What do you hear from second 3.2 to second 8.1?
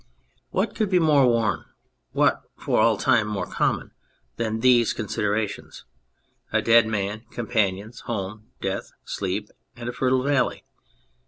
more common, than these considerations, a dead man, companions,